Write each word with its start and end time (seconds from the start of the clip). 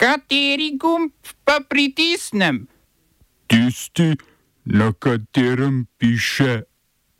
Kateri 0.00 0.78
gumb 0.80 1.12
pa 1.44 1.60
pritisnem? 1.68 2.64
Tisti, 3.46 4.16
na 4.64 4.92
katerem 4.92 5.84
piše 5.98 6.62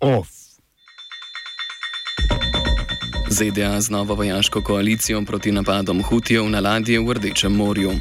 OF. 0.00 0.29
ZDA 3.29 3.81
z 3.81 3.91
novo 3.91 4.15
vojaško 4.15 4.63
koalicijo 4.63 5.23
proti 5.27 5.53
napadom 5.53 6.03
Hutijev 6.03 6.49
na 6.49 6.61
ladje 6.61 7.01
v 7.01 7.13
Rdečem 7.13 7.53
morju. 7.53 7.93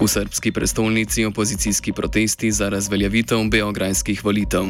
V 0.00 0.08
srpski 0.08 0.52
prestolnici 0.52 1.24
opozicijski 1.24 1.92
protesti 1.92 2.52
za 2.52 2.68
razveljavitev 2.68 3.44
beograjskih 3.50 4.24
volitev. 4.24 4.64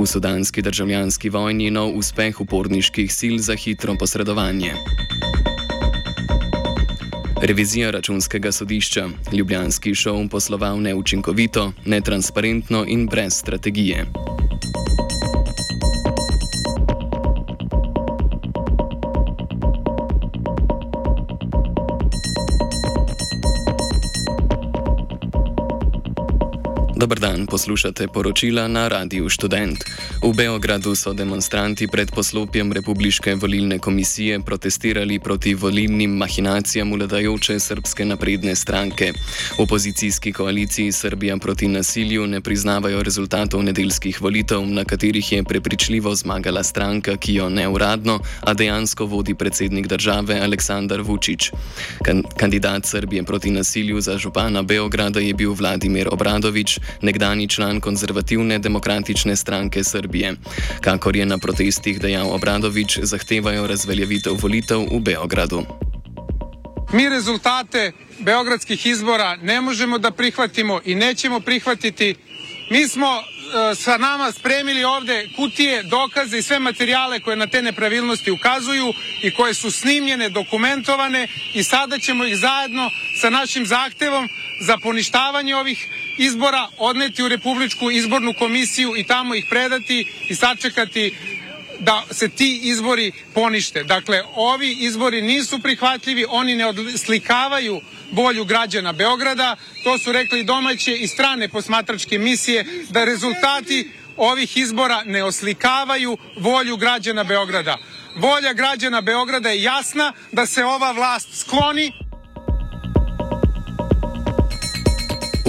V 0.00 0.06
sudanski 0.06 0.62
državljanski 0.62 1.28
vojni 1.28 1.70
nov 1.70 1.90
uspeh 1.92 2.40
uporniških 2.40 3.12
sil 3.18 3.36
za 3.38 3.52
hitro 3.56 3.94
posredovanje. 4.00 4.72
Revizija 7.42 7.90
računskega 7.90 8.52
sodišča. 8.52 9.08
Ljubljanski 9.32 9.94
šov 9.94 10.28
posloval 10.30 10.80
neučinkovito, 10.80 11.72
netransparentno 11.84 12.84
in 12.88 13.06
brez 13.06 13.34
strategije. 13.34 14.06
Dobr 27.20 27.36
dan, 27.36 27.46
poslušate 27.46 28.08
poročila 28.08 28.68
na 28.68 28.88
Radiu 28.88 29.28
Student. 29.28 29.84
V 30.22 30.32
Beogradu 30.32 30.94
so 30.96 31.12
demonstranti 31.12 31.84
pred 31.86 32.08
poslopjem 32.10 32.72
Republike 32.72 33.34
volilne 33.34 33.78
komisije 33.78 34.40
protestirali 34.40 35.18
proti 35.18 35.54
volilnim 35.54 36.16
mahinacijam 36.16 36.92
vladajoče 36.92 37.60
srpske 37.60 38.04
napredne 38.04 38.56
stranke. 38.56 39.12
V 39.58 39.62
opozicijski 39.62 40.32
koaliciji 40.32 40.92
Srbija 40.92 41.36
proti 41.36 41.68
nasilju 41.68 42.26
ne 42.26 42.40
priznavajo 42.40 43.02
rezultatov 43.02 43.62
nedeljskih 43.62 44.22
volitev, 44.22 44.64
na 44.64 44.84
katerih 44.84 45.32
je 45.32 45.44
prepričljivo 45.44 46.14
zmagala 46.14 46.62
stranka, 46.62 47.16
ki 47.16 47.34
jo 47.34 47.48
ne 47.48 47.68
uradno, 47.68 48.20
a 48.40 48.54
dejansko 48.54 49.04
vodi 49.04 49.34
predsednik 49.34 49.86
države 49.86 50.40
Aleksandar 50.40 51.00
Vučić. 51.02 51.50
Kan 52.04 52.22
kandidat 52.36 52.86
Srbije 52.86 53.22
proti 53.22 53.50
nasilju 53.50 54.00
za 54.00 54.18
župana 54.18 54.62
Beograda 54.62 55.20
je 55.20 55.34
bil 55.34 55.52
Vladimir 55.52 56.08
Obradovič 56.12 56.78
nekdani 57.10 57.48
član 57.48 57.80
konzervativne 57.80 58.58
demokratične 58.58 59.36
stranke 59.36 59.84
Srbije. 59.84 60.34
Kakor 60.80 61.16
je 61.16 61.26
na 61.26 61.38
protestih 61.38 61.98
dejal 62.00 62.30
Obradovič, 62.30 62.98
zahtevajo 63.02 63.66
razveljavitev 63.66 64.38
volitev 64.38 64.86
v 64.86 65.00
Beogradu. 65.00 65.64
Mi 66.92 67.08
rezultate 67.08 67.92
beogradskih 68.18 68.86
izbora 68.86 69.36
ne 69.42 69.60
možemo 69.60 69.98
da 69.98 70.10
prihvatimo 70.10 70.80
i 70.84 70.94
nećemo 70.94 71.40
prihvatiti. 71.40 72.14
Mi 72.70 72.88
smo 72.88 73.22
sa 73.76 73.96
nama 73.96 74.32
spremili 74.32 74.84
ovde 74.84 75.28
kutije, 75.36 75.82
dokaze 75.82 76.38
i 76.38 76.42
sve 76.42 76.58
materijale 76.58 77.20
koje 77.20 77.36
na 77.36 77.46
te 77.46 77.62
nepravilnosti 77.62 78.30
ukazuju 78.30 78.92
i 79.22 79.34
koje 79.34 79.54
su 79.54 79.70
snimljene, 79.70 80.28
dokumentovane 80.28 81.28
i 81.54 81.62
sada 81.62 81.98
ćemo 81.98 82.24
ih 82.24 82.36
zajedno 82.36 82.90
sa 83.20 83.30
našim 83.30 83.66
zahtevom 83.66 84.28
za 84.60 84.78
poništavanje 84.78 85.56
ovih 85.56 85.88
izbora 86.18 86.68
odneti 86.78 87.22
u 87.22 87.28
Republičku 87.28 87.90
izbornu 87.90 88.34
komisiju 88.38 88.96
i 88.96 89.04
tamo 89.04 89.34
ih 89.34 89.46
predati 89.50 90.04
i 90.28 90.34
sačekati 90.34 91.14
da 91.80 92.04
se 92.10 92.28
ti 92.28 92.60
izbori 92.62 93.12
ponište. 93.34 93.84
Dakle, 93.84 94.22
ovi 94.34 94.76
izbori 94.80 95.22
nisu 95.22 95.58
prihvatljivi, 95.58 96.26
oni 96.28 96.54
ne 96.54 96.64
slikavaju 96.96 97.80
volju 98.12 98.44
građana 98.44 98.92
Beograda, 98.92 99.56
to 99.84 99.98
su 99.98 100.12
rekli 100.12 100.44
domaće 100.44 100.96
i 100.96 101.08
strane 101.08 101.48
posmatračke 101.48 102.18
misije, 102.18 102.64
da 102.90 103.04
rezultati 103.04 103.90
ovih 104.16 104.56
izbora 104.56 105.02
ne 105.04 105.24
oslikavaju 105.24 106.18
volju 106.36 106.76
građana 106.76 107.24
Beograda. 107.24 107.76
Volja 108.16 108.52
građana 108.52 109.00
Beograda 109.00 109.48
je 109.48 109.62
jasna 109.62 110.12
da 110.32 110.46
se 110.46 110.64
ova 110.64 110.92
vlast 110.92 111.28
skloni. 111.40 111.92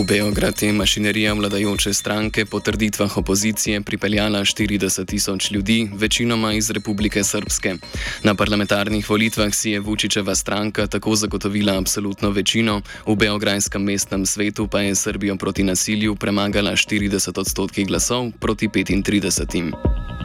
V 0.01 0.05
Beograd 0.05 0.61
je 0.61 0.73
mašinerija 0.73 1.33
vladajoče 1.33 1.93
stranke 1.93 2.45
po 2.45 2.59
trditvah 2.59 3.17
opozicije 3.17 3.81
pripeljala 3.81 4.39
40 4.39 5.05
tisoč 5.05 5.51
ljudi, 5.51 5.89
večinoma 5.93 6.53
iz 6.53 6.69
Republike 6.71 7.23
Srpske. 7.23 7.75
Na 8.23 8.35
parlamentarnih 8.35 9.09
volitvah 9.09 9.53
si 9.53 9.71
je 9.71 9.79
Vučičeva 9.79 10.35
stranka 10.35 10.87
tako 10.87 11.15
zagotovila 11.15 11.77
absolutno 11.77 12.29
večino, 12.29 12.81
v 13.05 13.15
Beograjskem 13.15 13.83
mestnem 13.83 14.25
svetu 14.25 14.67
pa 14.67 14.81
je 14.81 14.95
Srbijo 14.95 15.35
proti 15.35 15.63
nasilju 15.63 16.15
premagala 16.15 16.71
40 16.71 17.39
odstotkov 17.39 17.85
glasov 17.85 18.31
proti 18.39 18.67
35. 18.67 20.20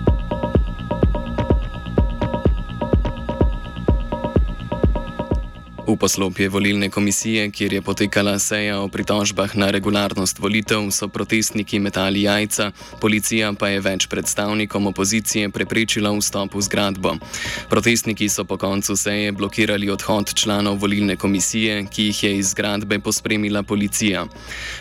V 5.86 5.96
poslopje 5.96 6.48
volilne 6.48 6.90
komisije, 6.90 7.50
kjer 7.50 7.72
je 7.72 7.82
potekala 7.82 8.38
seja 8.38 8.80
o 8.80 8.88
pritožbah 8.88 9.56
na 9.56 9.70
regularnost 9.70 10.38
volitev, 10.38 10.90
so 10.90 11.06
protestniki 11.08 11.78
metali 11.78 12.22
jajca, 12.22 12.72
policija 13.00 13.52
pa 13.52 13.68
je 13.68 13.80
več 13.80 14.08
predstavnikom 14.10 14.86
opozicije 14.90 15.50
preprečila 15.54 16.10
vstop 16.10 16.56
v 16.58 16.62
zgradbo. 16.66 17.12
Protestniki 17.70 18.26
so 18.28 18.44
po 18.44 18.56
koncu 18.58 18.96
seje 18.96 19.32
blokirali 19.32 19.90
odhod 19.90 20.34
članov 20.34 20.80
volilne 20.82 21.16
komisije, 21.16 21.86
ki 21.86 22.08
jih 22.10 22.22
je 22.22 22.32
iz 22.38 22.50
zgradbe 22.50 22.98
pospremila 22.98 23.62
policija. 23.62 24.26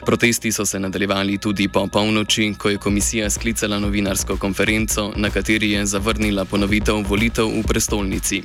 Protesti 0.05 0.51
so 0.51 0.65
se 0.65 0.79
nadaljevali 0.79 1.37
tudi 1.37 1.67
po 1.67 1.85
polnoči, 1.87 2.55
ko 2.57 2.69
je 2.69 2.81
komisija 2.81 3.29
sklicala 3.29 3.79
novinarsko 3.79 4.37
konferenco, 4.37 5.11
na 5.15 5.29
kateri 5.29 5.71
je 5.71 5.85
zavrnila 5.85 6.45
ponovitev 6.45 7.05
volitev 7.05 7.45
v 7.45 7.63
prestolnici. 7.67 8.41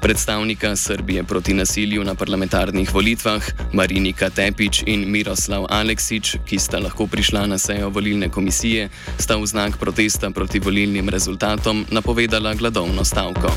Predstavnika 0.00 0.76
Srbije 0.76 1.24
proti 1.24 1.54
nasilju 1.54 2.01
na 2.04 2.14
parlamentarnih 2.14 2.90
volitvah, 2.94 3.42
Marinika 3.72 4.30
Tepič 4.30 4.82
in 4.86 5.06
Miroslav 5.10 5.66
Aleksič, 5.70 6.42
ki 6.46 6.58
sta 6.58 6.82
lahko 6.82 7.06
prišla 7.06 7.46
na 7.46 7.58
sejo 7.58 7.90
volilne 7.90 8.28
komisije, 8.28 8.90
sta 9.18 9.36
v 9.36 9.46
znak 9.46 9.78
protesta 9.78 10.30
proti 10.30 10.58
volilnim 10.58 11.08
rezultatom 11.08 11.86
napovedala 11.90 12.54
gladovno 12.54 13.04
stavko. 13.04 13.50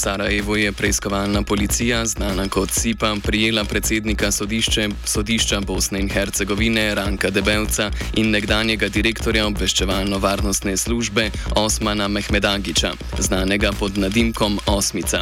V 0.00 0.02
Sarajevu 0.02 0.56
je 0.56 0.72
preiskovalna 0.72 1.42
policija, 1.42 2.06
znana 2.06 2.48
kot 2.48 2.70
SIPA, 2.70 3.16
prijela 3.22 3.64
predsednika 3.64 4.30
sodišče, 4.32 4.88
sodišča 5.04 5.60
Bosne 5.60 6.00
in 6.00 6.08
Hercegovine 6.08 6.94
Ranka 6.94 7.30
Debelca 7.30 7.90
in 8.16 8.30
nekdanjega 8.30 8.88
direktorja 8.88 9.44
obveščevalno-varnostne 9.46 10.76
službe 10.76 11.30
Osmana 11.56 12.08
Mehmedagiča, 12.08 12.92
znanega 13.18 13.72
pod 13.78 13.98
nadimkom 13.98 14.58
Osmica. 14.66 15.20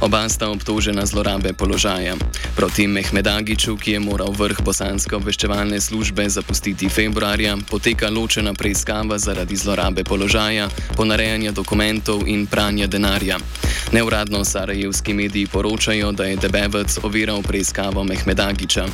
Oba 0.00 0.28
sta 0.28 0.50
obtožena 0.50 1.06
zlorabe 1.06 1.52
položaja. 1.52 2.16
Proti 2.56 2.86
Mehmedagiču, 2.86 3.76
ki 3.76 3.92
je 3.92 4.00
moral 4.00 4.36
vrh 4.36 4.60
bosanske 4.60 5.16
obveščevalne 5.16 5.80
službe 5.80 6.28
zapustiti 6.28 6.88
februarja, 6.88 7.56
poteka 7.70 8.10
ločena 8.10 8.52
preiskava 8.52 9.18
zaradi 9.18 9.56
zlorabe 9.56 10.04
položaja, 10.04 10.68
ponarejanja 10.96 11.56
dokumentov 11.56 12.28
in 12.28 12.46
pranja 12.46 12.86
denarja. 12.86 13.40
Neuradno 14.20 14.44
sarajevski 14.44 15.14
mediji 15.14 15.46
poročajo, 15.46 16.12
da 16.12 16.24
je 16.24 16.36
Debevec 16.36 16.98
oviral 17.02 17.42
preiskavo 17.42 18.04
Mehmedagiča. 18.04 18.84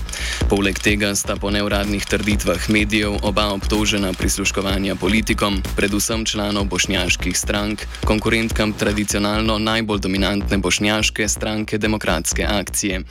Poleg 0.49 0.78
tega 0.78 1.14
sta 1.14 1.37
po 1.37 1.50
neuradnih 1.50 2.05
trditvah 2.06 2.70
medijev 2.70 3.17
oba 3.23 3.49
obtožena 3.50 4.12
prisluškovanja 4.12 4.94
politikom, 4.94 5.62
predvsem 5.76 6.25
članov 6.25 6.64
bošnjaških 6.64 7.38
strank, 7.38 7.82
konkurentkam 8.05 8.73
tradicionalno 8.73 9.58
najbolj 9.58 9.99
dominantne 10.00 10.58
bošnjaške 10.58 11.29
stranke 11.29 11.79
Demokratske 11.79 12.44
akcije. 12.44 13.02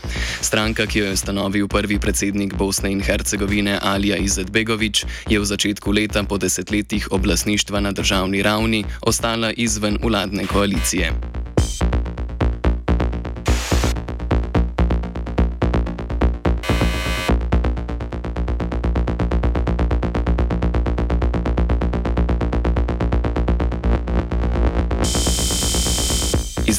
Stranka, 0.41 0.85
ki 0.85 0.99
jo 0.99 1.05
je 1.05 1.13
ustanovil 1.13 1.67
prvi 1.67 1.99
predsednik 1.99 2.53
Bosne 2.53 2.91
in 2.91 3.01
Hercegovine 3.01 3.79
Alija 3.81 4.17
Izetbegovič, 4.17 5.05
je 5.29 5.39
v 5.39 5.45
začetku 5.45 5.91
leta 5.91 6.23
po 6.23 6.37
desetletjih 6.37 7.11
oblastništva 7.11 7.79
na 7.79 7.91
državni 7.91 8.43
ravni 8.43 8.85
ostala 9.01 9.51
izven 9.51 9.97
vladne 10.01 10.47
koalicije. 10.47 11.11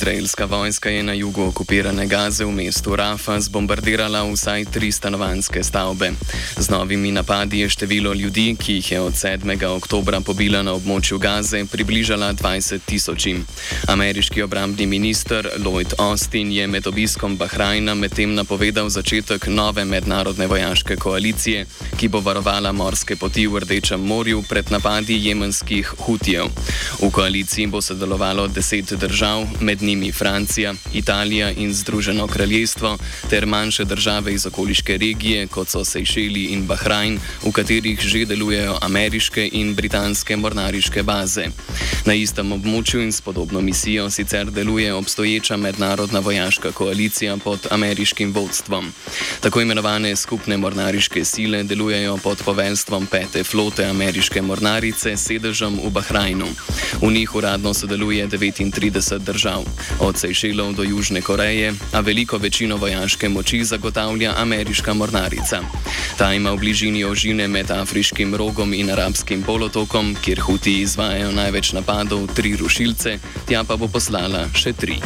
Izraelska 0.06 0.44
vojska 0.44 0.90
je 0.90 1.02
na 1.02 1.12
jugu 1.12 1.42
okupirane 1.42 2.06
Gaze 2.06 2.44
v 2.44 2.52
mestu 2.52 2.96
Rafa 2.96 3.40
zbombardirala 3.40 4.22
vsaj 4.22 4.64
tri 4.64 4.92
stanovanske 4.92 5.64
stavbe. 5.64 6.12
Z 6.58 6.70
novimi 6.70 7.12
napadi 7.12 7.58
je 7.58 7.68
število 7.68 8.14
ljudi, 8.14 8.56
ki 8.58 8.72
jih 8.72 8.92
je 8.92 9.00
od 9.00 9.12
7. 9.12 9.66
oktobra 9.66 10.20
pobila 10.20 10.62
na 10.62 10.72
območju 10.72 11.18
Gaze, 11.18 11.64
približala 11.72 12.32
20 12.34 12.78
tisočim. 12.86 13.46
Ameriški 13.88 14.42
obrambni 14.42 14.86
minister 14.86 15.48
Lloyd 15.58 15.94
Austin 15.98 16.52
je 16.52 16.66
med 16.66 16.86
obiskom 16.86 17.36
Bahrajna 17.36 17.94
medtem 17.94 18.34
napovedal 18.34 18.88
začetek 18.88 19.46
nove 19.46 19.84
mednarodne 19.84 20.46
vojaške 20.46 20.96
koalicije, 20.96 21.66
ki 21.96 22.08
bo 22.08 22.20
varovala 22.20 22.72
morske 22.72 23.16
poti 23.16 23.46
v 23.46 23.58
Rdečem 23.58 24.00
morju 24.00 24.44
pred 24.48 24.70
napadi 24.70 25.18
jemenskih 25.26 25.94
hutijev. 25.98 26.46
V 27.02 27.10
koaliciji 27.10 27.66
bo 27.66 27.82
sodelovalo 27.82 28.46
deset 28.48 28.92
držav, 28.92 29.46
med 29.60 29.82
njimi 29.82 29.95
Francija, 30.12 30.74
Italija 30.94 31.50
in 31.50 31.74
Združeno 31.74 32.26
kraljestvo, 32.26 32.98
ter 33.30 33.46
manjše 33.46 33.84
države 33.84 34.34
iz 34.34 34.46
okoliške 34.46 34.98
regije, 34.98 35.46
kot 35.46 35.68
so 35.68 35.84
Sejšeli 35.84 36.44
in 36.44 36.66
Bahrajn, 36.66 37.18
v 37.42 37.52
katerih 37.52 38.00
že 38.00 38.24
delujejo 38.24 38.78
ameriške 38.82 39.48
in 39.52 39.74
britanske 39.74 40.36
mornariške 40.36 41.02
baze. 41.02 41.46
Na 42.04 42.14
istem 42.14 42.52
območju 42.52 43.02
in 43.02 43.12
s 43.12 43.20
podobno 43.20 43.60
misijo 43.60 44.10
sicer 44.10 44.50
deluje 44.50 44.94
obstoječa 44.94 45.56
mednarodna 45.56 46.20
vojaška 46.20 46.72
koalicija 46.72 47.36
pod 47.36 47.66
ameriškim 47.70 48.32
vodstvom. 48.32 48.92
Tako 49.40 49.60
imenovane 49.60 50.16
skupne 50.16 50.56
mornariške 50.56 51.24
sile 51.24 51.62
delujejo 51.62 52.16
pod 52.16 52.42
poveljstvom 52.44 53.06
pete 53.06 53.44
flote 53.44 53.84
ameriške 53.84 54.42
mornarice 54.42 55.16
s 55.16 55.26
sedežem 55.26 55.80
v 55.84 55.90
Bahrajnu. 55.90 56.46
V 57.02 57.12
njih 57.12 57.34
uradno 57.34 57.74
sodeluje 57.74 58.28
39 58.28 59.18
držav, 59.18 59.64
od 60.00 60.18
Sejšelov 60.18 60.74
do 60.74 60.82
Južne 60.82 61.22
Koreje, 61.22 61.74
a 61.92 62.00
veliko 62.00 62.38
večino 62.38 62.76
vojaške 62.76 63.28
moči 63.28 63.64
zagotavlja 63.64 64.34
ameriška 64.36 64.94
mornarica. 64.94 65.60
Ta 66.18 66.34
ima 66.34 66.50
v 66.50 66.58
bližini 66.58 67.04
ožine 67.04 67.48
med 67.48 67.70
Afriškim 67.70 68.34
rogom 68.34 68.74
in 68.74 68.90
Arabskim 68.90 69.42
polotokom, 69.42 70.16
kjer 70.24 70.40
huti 70.40 70.80
izvajajo 70.80 71.32
največ 71.32 71.72
napadov, 71.72 72.26
tri 72.34 72.56
rušilce, 72.56 73.18
tja 73.48 73.64
pa 73.64 73.76
bo 73.76 73.88
poslala 73.88 74.48
še 74.54 74.72
tri. 74.72 74.98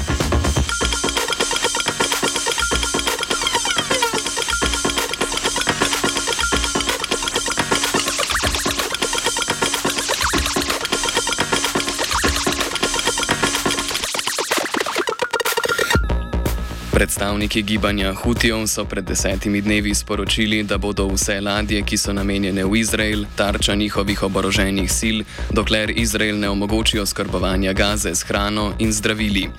siempre 17.01 17.10
Predstavniki 17.21 17.63
gibanja 17.63 18.15
Hutijev 18.15 18.67
so 18.67 18.85
pred 18.85 19.05
desetimi 19.05 19.61
dnevi 19.61 19.95
sporočili, 19.95 20.63
da 20.63 20.79
bodo 20.79 21.05
vse 21.07 21.41
ladje, 21.41 21.83
ki 21.83 21.97
so 21.97 22.13
namenjene 22.13 22.65
v 22.65 22.77
Izrael, 22.77 23.25
tarča 23.37 23.75
njihovih 23.75 24.23
oboroženih 24.23 24.93
sil, 24.99 25.19
dokler 25.51 25.93
Izrael 25.97 26.39
ne 26.41 26.49
omogoči 26.49 26.99
oskrbovanja 26.99 27.73
gaze 27.73 28.15
s 28.15 28.25
hrano 28.25 28.73
in 28.79 28.93
zdravili. 28.93 29.51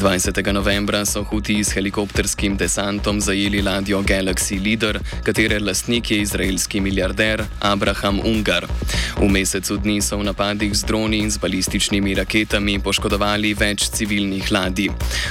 20. 0.00 0.52
novembra 0.52 1.04
so 1.04 1.24
Hutiji 1.24 1.64
s 1.64 1.74
helikopterskim 1.74 2.56
desantom 2.56 3.20
zajeli 3.20 3.62
ladjo 3.62 4.02
Galaxy 4.02 4.64
Leader, 4.64 5.00
katere 5.24 5.58
lastnik 5.58 6.10
je 6.10 6.20
izraelski 6.20 6.80
milijarder 6.80 7.44
Abraham 7.60 8.20
Ungar. 8.24 8.66
V 9.16 9.28
mesecu 9.28 9.76
dni 9.76 10.02
so 10.02 10.16
v 10.18 10.24
napadih 10.24 10.74
z 10.74 10.84
droni 10.84 11.18
in 11.18 11.30
z 11.30 11.38
balističnimi 11.38 12.14
raketami 12.14 12.78
poškodovali 12.78 13.54
več 13.54 13.90
civilnih 13.90 14.52
ladij. 14.52 14.88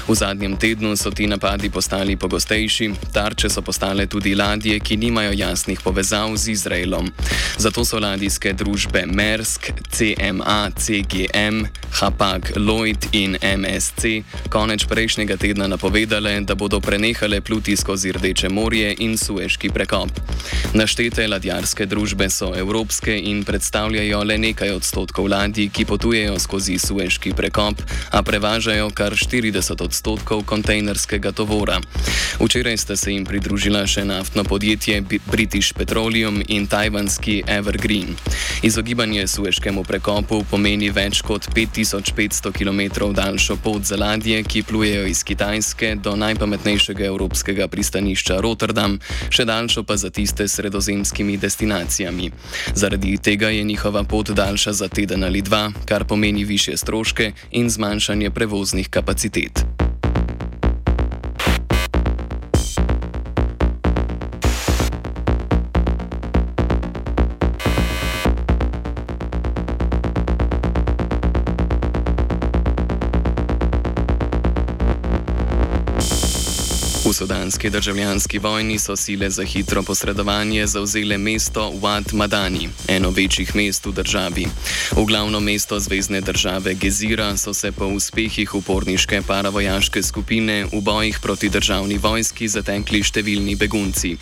V 0.07 0.16
zadnjem 0.16 0.57
tednu 0.57 0.95
so 0.95 1.12
ti 1.12 1.28
napadi 1.28 1.69
postali 1.77 2.15
pogostejši, 2.18 2.91
tarče 3.13 3.50
so 3.50 3.62
postale 3.62 4.07
tudi 4.09 4.35
ladje, 4.35 4.79
ki 4.79 4.97
nimajo 4.97 5.31
jasnih 5.35 5.79
povezav 5.83 6.33
z 6.35 6.50
Izraelom. 6.50 7.12
Zato 7.57 7.85
so 7.85 8.00
ladijske 8.00 8.53
družbe 8.53 9.03
Mersk, 9.06 9.69
CMA, 9.94 10.71
CGM, 10.74 11.68
Hapag 12.00 12.57
Lloyd 12.57 13.06
in 13.12 13.38
MSC 13.41 14.25
konec 14.50 14.85
prejšnjega 14.89 15.38
tedna 15.38 15.68
napovedale, 15.68 16.39
da 16.41 16.56
bodo 16.56 16.79
prenehale 16.79 17.41
pluti 17.41 17.75
skozi 17.77 18.12
Rdeče 18.12 18.50
morje 18.50 18.95
in 19.00 19.18
Sueški 19.18 19.69
prekop. 19.69 20.09
Naštete 20.74 21.27
ladjarske 21.27 21.85
družbe 21.85 22.29
so 22.29 22.53
evropske 22.57 23.19
in 23.19 23.44
predstavljajo 23.44 24.24
le 24.24 24.38
nekaj 24.38 24.71
odstotkov 24.79 25.29
ladij, 25.29 25.69
ki 25.69 25.85
potujejo 25.85 26.39
skozi 26.39 26.79
Sueški 26.79 27.33
prekop, 27.38 27.81
a 28.12 28.24
prevažajo 28.24 28.89
kar 28.89 29.13
40 29.13 29.83
odstotkov 29.83 30.44
kontejnerskega 30.44 31.31
tovora 31.31 31.66
tovora. 31.67 31.81
Včeraj 32.39 32.77
sta 32.77 32.95
se 32.95 33.11
jim 33.11 33.25
pridružila 33.25 33.87
še 33.87 34.05
naftno 34.05 34.43
podjetje 34.43 35.01
British 35.25 35.73
Petroleum 35.73 36.41
in 36.47 36.67
tajvanski 36.67 37.43
Evergreen. 37.47 38.15
Izogibanje 38.63 39.27
sueškemu 39.27 39.83
prekopu 39.83 40.43
pomeni 40.49 40.89
več 40.89 41.21
kot 41.21 41.49
5500 41.55 42.51
km 42.51 43.11
daljšo 43.13 43.57
pot 43.63 43.83
za 43.83 43.97
ladje, 43.97 44.43
ki 44.43 44.63
plujejo 44.63 45.07
iz 45.07 45.23
Kitajske 45.23 45.95
do 45.95 46.15
najpametnejšega 46.15 47.05
evropskega 47.05 47.67
pristanišča 47.67 48.39
Rotterdam, 48.41 48.99
še 49.29 49.45
daljšo 49.45 49.83
pa 49.83 49.97
za 49.97 50.09
tiste 50.09 50.47
s 50.47 50.59
sredozemskimi 50.59 51.37
destinacijami. 51.37 52.31
Zaradi 52.73 53.17
tega 53.17 53.49
je 53.49 53.63
njihova 53.63 54.03
pot 54.03 54.29
daljša 54.29 54.73
za 54.73 54.87
teden 54.87 55.23
ali 55.23 55.41
dva, 55.41 55.71
kar 55.85 56.05
pomeni 56.05 56.45
više 56.45 56.77
stroške 56.77 57.31
in 57.51 57.69
zmanjšanje 57.69 58.31
prevoznih 58.31 58.89
kapacitet. 58.89 59.87
Sudanski 77.17 77.69
državljanski 77.69 78.39
vojni 78.39 78.79
so 78.79 78.95
sile 78.95 79.29
za 79.29 79.43
hitro 79.43 79.83
posredovanje 79.83 80.67
zauzele 80.67 81.17
mesto 81.17 81.73
Wad 81.81 82.13
Madani, 82.13 82.69
eno 82.87 83.09
večjih 83.09 83.55
mest 83.55 83.85
v 83.85 83.91
državi. 83.91 84.45
V 84.91 85.05
glavno 85.05 85.39
mesto 85.39 85.79
zvezdne 85.79 86.21
države 86.21 86.73
Gezira 86.73 87.37
so 87.37 87.53
se 87.53 87.71
po 87.71 87.85
uspehih 87.85 88.55
uporniške 88.55 89.21
paravojaške 89.27 90.03
skupine 90.03 90.65
v 90.65 90.81
bojih 90.81 91.19
proti 91.19 91.49
državni 91.49 91.97
vojski 91.97 92.47
zatekli 92.47 93.01
številni 93.03 93.55
begunci. 93.55 94.13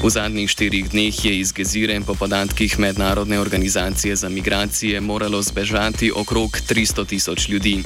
V 0.00 0.10
zadnjih 0.10 0.48
štirih 0.48 0.88
dneh 0.88 1.24
je 1.24 1.34
iz 1.40 1.52
Gezire 1.52 2.00
po 2.00 2.14
podatkih 2.14 2.78
Mednarodne 2.78 3.40
organizacije 3.40 4.16
za 4.16 4.28
migracije 4.28 5.00
moralo 5.00 5.42
zbežati 5.42 6.12
okrog 6.16 6.56
300 6.68 7.06
tisoč 7.06 7.48
ljudi. 7.48 7.82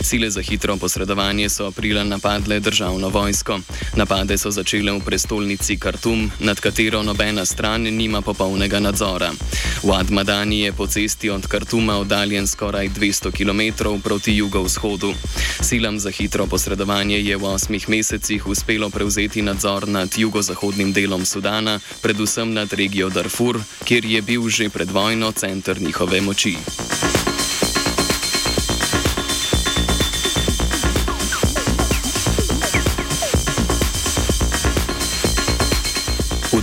Sile 0.00 0.30
za 0.30 0.40
hitro 0.40 0.76
posredovanje 0.76 1.48
so 1.48 1.68
aprila 1.68 2.04
napadle 2.04 2.60
državno 2.60 3.08
vojsko. 3.08 3.60
Napade 4.06 4.38
so 4.38 4.54
začele 4.54 4.94
v 4.94 5.02
prestolnici 5.02 5.74
Khartoum, 5.74 6.30
nad 6.38 6.54
katero 6.62 7.02
nobena 7.02 7.42
stran 7.42 7.90
nima 7.90 8.22
popolnega 8.22 8.78
nadzora. 8.78 9.34
Wad 9.82 10.14
Madani 10.14 10.62
je 10.62 10.70
po 10.70 10.86
cesti 10.86 11.26
od 11.26 11.42
Khartouma 11.42 11.98
oddaljen 11.98 12.46
skoraj 12.46 12.86
200 12.94 13.34
km 13.34 13.98
proti 13.98 14.30
jugovzhodu. 14.38 15.10
Silam 15.58 15.98
za 15.98 16.14
hitro 16.14 16.46
posredovanje 16.46 17.18
je 17.18 17.34
v 17.34 17.44
osmih 17.50 17.88
mesecih 17.88 18.46
uspelo 18.46 18.94
prevzeti 18.94 19.42
nadzor 19.42 19.88
nad 19.90 20.14
jugozahodnim 20.14 20.94
delom 20.94 21.26
Sudana, 21.26 21.80
predvsem 21.98 22.54
nad 22.54 22.70
regijo 22.72 23.10
Darfur, 23.10 23.58
kjer 23.82 24.04
je 24.06 24.22
bil 24.22 24.46
že 24.46 24.70
pred 24.70 24.86
vojno 24.86 25.34
center 25.34 25.82
njihove 25.82 26.20
moči. 26.20 26.54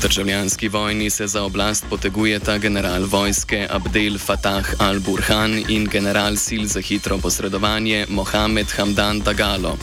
Državljanski 0.03 0.67
vojni 0.67 1.09
se 1.09 1.27
za 1.27 1.43
oblast 1.43 1.85
potegujeta 1.89 2.57
general 2.57 3.05
vojske 3.05 3.67
Abdel 3.69 4.17
Fattah 4.17 4.65
al-Burhan 4.79 5.65
in 5.69 5.87
general 5.91 6.35
sil 6.45 6.63
za 6.65 6.81
hitro 6.81 7.17
posredovanje 7.17 8.05
Mohamed 8.09 8.67
Hamdan 8.77 9.19
Dagalo. 9.19 9.77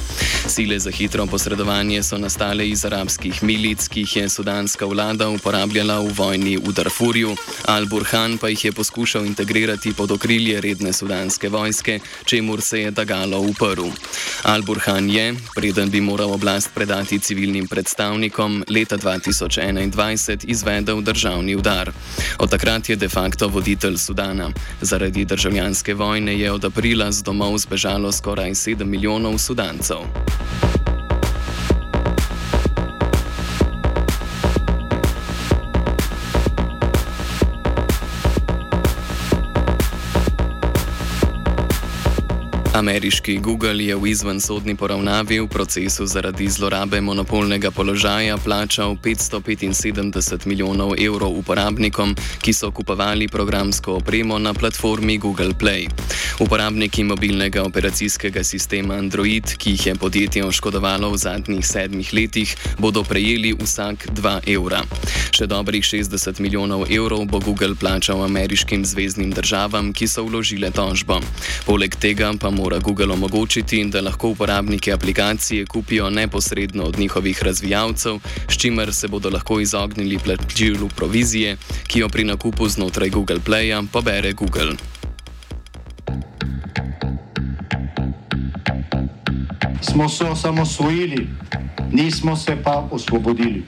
Sile 0.46 0.78
za 0.78 0.90
hitro 0.90 1.26
posredovanje 1.26 2.02
so 2.02 2.18
nastale 2.18 2.68
iz 2.68 2.84
arabskih 2.84 3.42
milic, 3.42 3.88
ki 3.88 4.00
jih 4.00 4.16
je 4.16 4.28
sudanska 4.28 4.86
vlada 4.86 5.28
uporabljala 5.28 6.00
v 6.00 6.12
vojni 6.16 6.56
v 6.56 6.72
Darfurju, 6.72 7.36
al-Burhan 7.66 8.38
pa 8.38 8.48
jih 8.48 8.64
je 8.64 8.72
poskušal 8.72 9.26
integrirati 9.26 9.92
pod 9.92 10.10
okrilje 10.10 10.60
redne 10.60 10.92
sudanske 10.92 11.48
vojske, 11.48 12.00
čemur 12.24 12.60
se 12.60 12.80
je 12.80 12.90
Dagalo 12.90 13.40
uprl. 13.40 13.88
Al-Burhan 14.42 15.10
je, 15.10 15.34
preden 15.54 15.90
bi 15.90 16.00
moral 16.00 16.32
oblast 16.32 16.70
predati 16.74 17.18
civilnim 17.18 17.68
predstavnikom, 17.68 18.64
leta 18.68 18.96
2021 18.98 19.90
2021 20.16 20.44
izvedel 20.44 21.00
državni 21.00 21.56
udar. 21.56 21.90
Od 22.38 22.50
takrat 22.50 22.88
je 22.88 22.96
de 22.96 23.08
facto 23.08 23.48
voditelj 23.48 23.96
Sudana. 23.96 24.50
Zaradi 24.80 25.24
državljanske 25.24 25.94
vojne 25.94 26.38
je 26.38 26.52
od 26.52 26.64
aprila 26.64 27.12
z 27.12 27.22
domov 27.22 27.58
zbežalo 27.58 28.12
skoraj 28.12 28.50
7 28.50 28.84
milijonov 28.84 29.38
Sudancev. 29.38 29.98
Ameriški 42.80 43.36
Google 43.38 43.84
je 43.84 43.96
v 43.96 44.08
izvensodni 44.08 44.72
poravnavi 44.72 45.36
v 45.40 45.48
procesu 45.52 46.06
zaradi 46.08 46.48
zlorabe 46.48 47.00
monopolnega 47.00 47.68
položaja 47.70 48.38
plačal 48.40 48.96
575 48.96 50.46
milijonov 50.48 50.94
evrov 50.96 51.36
uporabnikom, 51.36 52.16
ki 52.40 52.52
so 52.56 52.70
kupovali 52.72 53.28
programsko 53.28 54.00
opremo 54.00 54.38
na 54.38 54.54
platformi 54.54 55.18
Google 55.18 55.52
Play. 55.52 55.92
Uporabniki 56.40 57.04
mobilnega 57.04 57.62
operacijskega 57.68 58.44
sistema 58.44 58.94
Android, 58.94 59.44
ki 59.44 59.76
jih 59.76 59.86
je 59.86 59.94
podjetje 59.94 60.44
oškodovalo 60.44 61.12
v 61.12 61.20
zadnjih 61.20 61.66
sedmih 61.66 62.08
letih, 62.16 62.56
bodo 62.78 63.04
prejeli 63.04 63.52
vsak 63.60 64.08
2 64.16 64.56
evra. 64.56 64.80
Še 65.36 65.44
dobrih 65.46 65.84
60 65.84 66.40
milijonov 66.40 66.88
evrov 66.88 67.28
bo 67.28 67.44
Google 67.44 67.76
plačal 67.76 68.24
ameriškim 68.24 68.88
zvezdnim 68.88 69.36
državam, 69.36 69.92
ki 69.92 70.08
so 70.08 70.24
vložile 70.24 70.72
tožbo. 70.72 71.20
Poleg 71.68 71.92
tega 72.00 72.32
pa 72.40 72.48
mora 72.50 72.69
Google 72.78 73.12
omogočiti, 73.12 73.84
da 73.84 74.00
lahko 74.00 74.28
uporabniki 74.28 74.92
aplikacije 74.92 75.66
kupijo 75.66 76.10
neposredno 76.10 76.82
od 76.84 76.98
njihovih 76.98 77.42
razvijalcev, 77.42 78.18
s 78.48 78.56
čimer 78.56 78.94
se 78.94 79.08
bodo 79.08 79.30
lahko 79.30 79.60
izognili 79.60 80.18
plačilu 80.18 80.88
provizije, 80.96 81.56
ki 81.86 81.98
jo 81.98 82.08
pri 82.08 82.24
nakupu 82.24 82.68
znotraj 82.68 83.10
Google 83.10 83.38
Playa 83.46 83.86
pobere 83.92 84.32
Google. 84.32 84.72
Smo 89.82 90.08
se 90.08 90.24
osamosvojili, 90.24 91.28
nismo 91.92 92.36
se 92.36 92.56
pa 92.64 92.88
osvobodili. 92.90 93.62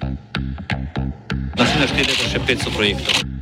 Naslednje 1.59 1.87
število 1.87 2.23
je 2.25 2.31
še 2.31 2.41
500 2.49 2.77
projektov 2.77 3.32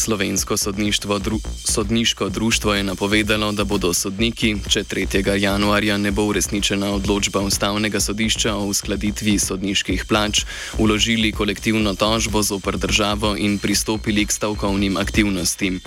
Slovensko 0.00 0.54
dru 1.18 1.40
sodniško 1.64 2.28
društvo 2.28 2.74
je 2.74 2.82
napovedalo, 2.82 3.52
da 3.52 3.64
bodo 3.64 3.94
sodniki, 3.94 4.56
če 4.68 4.84
3. 4.84 5.36
januarja 5.38 5.96
ne 5.98 6.10
bo 6.10 6.24
uresničena 6.24 6.90
odločba 6.92 7.40
ustavnega 7.40 8.00
sodišča 8.00 8.54
o 8.54 8.64
uskladitvi 8.66 9.38
sodniških 9.38 10.04
plač, 10.08 10.44
uložili 10.78 11.32
kolektivno 11.32 11.94
tožbo 11.94 12.42
zoper 12.42 12.78
državo 12.78 13.36
in 13.36 13.58
pristopili 13.58 14.26
k 14.26 14.32
stavkovnim 14.32 14.96
aktivnostim. 14.96 15.80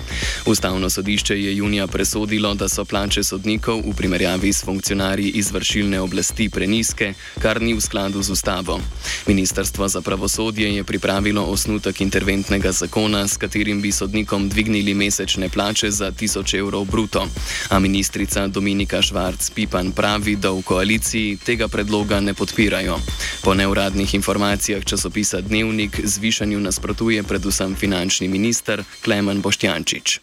Ustavno 0.45 0.89
sodišče 0.89 1.39
je 1.41 1.57
junija 1.57 1.87
presodilo, 1.87 2.53
da 2.53 2.69
so 2.69 2.85
plače 2.85 3.23
sodnikov 3.23 3.81
v 3.81 3.95
primerjavi 3.97 4.53
s 4.53 4.63
funkcionarji 4.63 5.29
izvršilne 5.41 6.01
oblasti 6.01 6.49
preniske, 6.49 7.13
kar 7.41 7.61
ni 7.61 7.73
v 7.73 7.81
skladu 7.81 8.21
z 8.21 8.29
ustavo. 8.29 8.79
Ministrstvo 9.27 9.87
za 9.87 10.01
pravosodje 10.01 10.75
je 10.75 10.83
pripravilo 10.83 11.43
osnutek 11.43 12.01
interventnega 12.01 12.71
zakona, 12.71 13.27
s 13.27 13.37
katerim 13.37 13.81
bi 13.81 13.91
sodniki 13.91 14.12
sodnikom 14.13 14.49
dvignili 14.49 14.93
mesečne 14.93 15.49
plače 15.49 15.91
za 15.91 16.11
1000 16.11 16.59
evrov 16.59 16.85
bruto. 16.85 17.27
A 17.69 17.79
ministrica 17.79 18.47
Dominika 18.47 19.01
Švarc-Pipan 19.01 19.91
pravi, 19.91 20.35
da 20.35 20.51
v 20.51 20.61
koaliciji 20.61 21.37
tega 21.37 21.67
predloga 21.67 22.19
ne 22.19 22.33
podpirajo. 22.33 22.99
Po 23.41 23.53
neuradnih 23.53 24.13
informacijah 24.13 24.85
časopisa 24.85 25.41
Dnevnik 25.41 25.99
zvišanju 26.03 26.59
nasprotuje 26.59 27.23
predvsem 27.23 27.75
finančni 27.75 28.27
minister 28.27 28.83
Klemen 29.03 29.41
Boštjančič. 29.41 30.19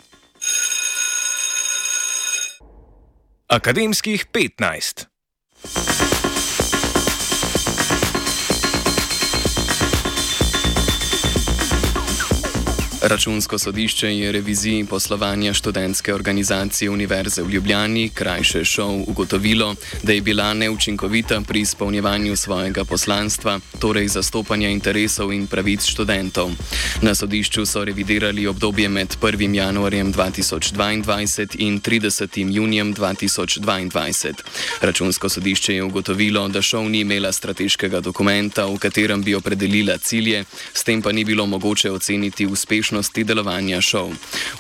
Akademskih 3.49 4.27
15. 4.33 6.10
Računsko 13.02 13.59
sodišče 13.59 14.09
je 14.09 14.33
reviziji 14.33 14.85
poslovanja 14.85 15.54
študentske 15.54 16.14
organizacije 16.14 16.90
Univerze 16.90 17.42
v 17.42 17.50
Ljubljani, 17.50 18.11
krajše 18.14 18.64
šov, 18.64 19.04
ugotovilo, 19.07 19.75
da 20.02 20.12
je 20.12 20.21
bila 20.21 20.54
neučinkovita 20.54 21.40
pri 21.40 21.61
izpolnjevanju 21.61 22.37
svojega 22.37 22.85
poslanstva, 22.85 23.61
torej 23.78 24.09
zastopanja 24.09 24.69
interesov 24.69 25.33
in 25.33 25.47
pravic 25.47 25.85
študentov. 25.85 26.50
Na 27.02 27.14
sodišču 27.14 27.66
so 27.66 27.85
revidirali 27.85 28.47
obdobje 28.47 28.88
med 28.88 29.16
1. 29.23 29.54
januarjem 29.54 30.12
2022 30.12 31.57
in 31.59 31.80
30. 31.80 32.54
junijem 32.54 32.95
2022. 32.95 34.33
Računsko 34.80 35.28
sodišče 35.28 35.75
je 35.75 35.83
ugotovilo, 35.83 36.49
da 36.49 36.62
šov 36.62 36.90
ni 36.90 37.00
imela 37.00 37.33
strateškega 37.33 38.00
dokumenta, 38.00 38.66
v 38.66 38.78
katerem 38.78 39.23
bi 39.23 39.35
opredelila 39.35 39.99
cilje, 39.99 40.45
s 40.75 40.85
tem 40.85 41.02
pa 41.02 41.12
ni 41.12 41.25
bilo 41.25 41.47
mogoče 41.47 41.90
oceniti 41.90 42.47
uspešnosti 42.47 42.90
uspešnosti 42.91 43.25
delovanja 43.25 43.81
šov. 43.81 44.11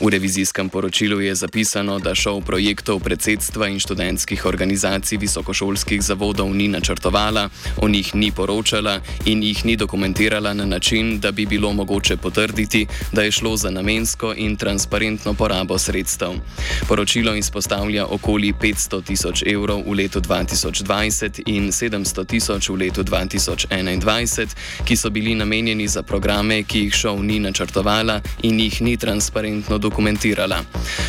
V 0.00 0.08
revizijskem 0.08 0.68
poročilu 0.68 1.20
je 1.20 1.34
zapisano, 1.34 1.98
da 1.98 2.14
šov 2.14 2.40
projektov 2.46 3.00
predsedstva 3.02 3.68
in 3.68 3.80
študentskih 3.80 4.46
organizacij 4.46 5.18
visokošolskih 5.18 6.02
zavodov 6.02 6.54
ni 6.54 6.68
načrtovala, 6.68 7.48
o 7.82 7.88
njih 7.88 8.14
ni 8.14 8.30
poročala 8.30 9.00
in 9.26 9.42
jih 9.42 9.64
ni 9.64 9.76
dokumentirala 9.76 10.54
na 10.54 10.66
način, 10.66 11.18
da 11.20 11.32
bi 11.32 11.46
bilo 11.46 11.72
mogoče 11.72 12.16
potrditi, 12.16 12.86
da 13.12 13.22
je 13.22 13.32
šlo 13.32 13.56
za 13.56 13.70
namensko 13.70 14.34
in 14.36 14.56
transparentno 14.56 15.34
porabo 15.34 15.78
sredstev. 15.78 16.30
Poročilo 16.88 17.34
izpostavlja 17.34 18.06
okoli 18.06 18.52
500 18.52 19.04
tisoč 19.04 19.42
evrov 19.46 19.82
v 19.86 19.94
letu 19.94 20.20
2020 20.20 21.42
in 21.46 21.72
700 21.72 22.26
tisoč 22.26 22.68
v 22.68 22.74
letu 22.74 23.02
2021, 23.02 24.46
ki 24.84 24.96
so 24.96 25.10
bili 25.10 25.34
namenjeni 25.34 25.88
za 25.88 26.02
programe, 26.02 26.62
ki 26.62 26.78
jih 26.78 26.94
šov 26.94 27.24
ni 27.24 27.40
načrtovala 27.40 28.19
in 28.42 28.60
jih 28.60 28.80
ni 28.82 28.96
transparentno 28.96 29.78
dokumentirala. 29.78 30.62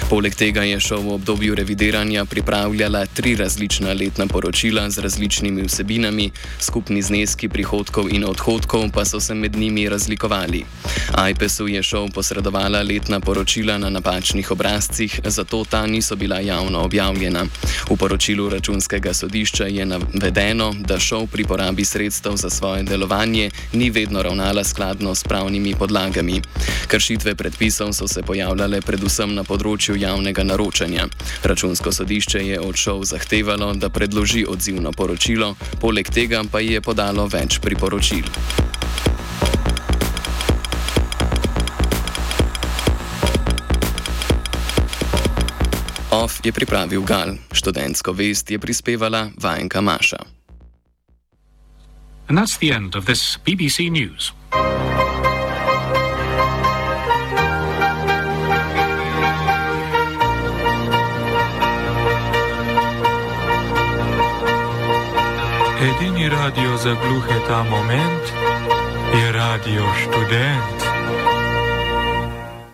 Poleg 0.10 0.36
tega 0.36 0.63
je 0.63 0.80
šel 0.80 1.01
v 1.01 1.13
obdobju 1.13 1.56
revidiranja 1.56 2.25
pripravljala 2.25 3.06
tri 3.06 3.36
različna 3.36 3.94
letna 3.94 4.27
poročila 4.27 4.89
z 4.89 5.00
različnimi 5.00 5.62
vsebinami, 5.62 6.32
skupni 6.60 7.01
zneski 7.01 7.50
prihodkov 7.50 8.10
in 8.10 8.25
odhodkov 8.25 8.89
pa 8.94 9.06
so 9.06 9.20
se 9.20 9.34
med 9.34 9.56
njimi 9.56 9.89
razlikovali. 9.89 10.65
IPES-u 11.32 11.68
je 11.68 11.84
šel 11.84 12.10
posredovala 12.10 12.82
letna 12.82 13.20
poročila 13.20 13.77
na 13.77 13.89
napačnih 13.89 14.51
obrazcih, 14.51 15.20
zato 15.25 15.63
ta 15.63 15.88
niso 15.88 16.15
bila 16.15 16.39
javno 16.39 16.80
objavljena. 16.80 17.46
V 17.91 17.98
poročilu 18.00 18.50
računskega 18.50 19.13
sodišča 19.13 19.65
je 19.67 19.86
navedeno, 19.86 20.71
da 20.79 21.00
šel 21.00 21.27
pri 21.27 21.43
porabi 21.43 21.86
sredstev 21.86 22.36
za 22.36 22.50
svoje 22.50 22.83
delovanje 22.83 23.50
ni 23.74 23.89
vedno 23.89 24.24
ravnala 24.24 24.63
skladno 24.63 25.15
s 25.15 25.24
pravnimi 25.24 25.75
podlagami. 25.75 26.41
Kršitve 26.88 27.36
predpisov 27.36 27.93
so 27.93 28.07
se 28.07 28.24
pojavljale 28.24 28.79
predvsem 28.81 29.36
na 29.36 29.43
področju 29.43 30.00
javnega 30.00 30.43
naročanja. 30.43 31.10
Računsko 31.43 31.91
sodišče 31.91 32.45
je 32.48 32.60
od 32.60 32.79
šov 32.79 33.03
zahtevalo, 33.12 33.74
da 33.74 33.89
predloži 33.89 34.45
odzivno 34.48 34.95
poročilo, 34.95 35.55
poleg 35.83 36.07
tega 36.07 36.45
pa 36.51 36.63
je 36.63 36.79
podalo 36.81 37.27
več 37.27 37.60
priporočil. 37.60 38.24
OF 46.12 46.44
je 46.44 46.51
pripravil 46.51 47.01
Gal, 47.08 47.39
študentsko 47.56 48.12
vest 48.12 48.51
je 48.51 48.60
prispevala 48.60 49.32
Vajenka 49.39 49.80
Maša. 49.82 50.20
And 52.27 52.38
that's 52.38 52.60
the 52.60 52.72
end 52.72 52.96
of 52.96 53.06
this 53.06 53.39
BBC 53.48 53.88
News. 53.91 54.36
Edini 65.82 66.30
radio 66.30 66.77
za 66.77 66.94
gluhe 66.94 67.39
ta 67.48 67.63
moment 67.63 68.24
je 69.15 69.32
radio 69.32 69.84
študent. 69.96 70.80